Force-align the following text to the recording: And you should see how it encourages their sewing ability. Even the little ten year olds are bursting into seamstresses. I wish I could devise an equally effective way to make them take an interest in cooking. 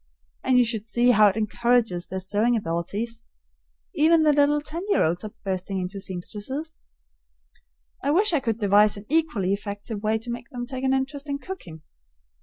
And 0.43 0.57
you 0.57 0.65
should 0.65 0.87
see 0.87 1.11
how 1.11 1.27
it 1.27 1.37
encourages 1.37 2.07
their 2.07 2.19
sewing 2.21 2.55
ability. 2.55 3.07
Even 3.93 4.23
the 4.23 4.33
little 4.33 4.59
ten 4.59 4.81
year 4.89 5.03
olds 5.03 5.23
are 5.23 5.31
bursting 5.45 5.77
into 5.79 5.99
seamstresses. 5.99 6.79
I 8.01 8.09
wish 8.09 8.33
I 8.33 8.39
could 8.39 8.57
devise 8.57 8.97
an 8.97 9.05
equally 9.09 9.53
effective 9.53 10.01
way 10.01 10.17
to 10.17 10.31
make 10.31 10.49
them 10.49 10.65
take 10.65 10.83
an 10.83 10.93
interest 10.95 11.29
in 11.29 11.37
cooking. 11.37 11.83